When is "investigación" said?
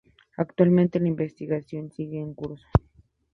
1.09-1.91